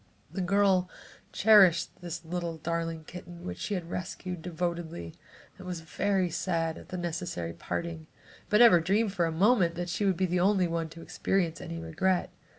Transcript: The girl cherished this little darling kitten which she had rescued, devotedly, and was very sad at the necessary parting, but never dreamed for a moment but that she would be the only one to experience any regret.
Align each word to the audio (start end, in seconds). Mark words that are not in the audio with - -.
The 0.31 0.41
girl 0.41 0.89
cherished 1.31 2.01
this 2.01 2.25
little 2.25 2.57
darling 2.57 3.03
kitten 3.03 3.45
which 3.45 3.59
she 3.59 3.75
had 3.75 3.91
rescued, 3.91 4.41
devotedly, 4.41 5.13
and 5.59 5.67
was 5.67 5.81
very 5.81 6.31
sad 6.31 6.79
at 6.79 6.89
the 6.89 6.97
necessary 6.97 7.53
parting, 7.53 8.07
but 8.49 8.61
never 8.61 8.79
dreamed 8.79 9.13
for 9.13 9.25
a 9.27 9.31
moment 9.31 9.75
but 9.75 9.81
that 9.81 9.89
she 9.89 10.03
would 10.05 10.17
be 10.17 10.25
the 10.25 10.39
only 10.39 10.67
one 10.67 10.89
to 10.89 11.03
experience 11.03 11.61
any 11.61 11.77
regret. 11.77 12.31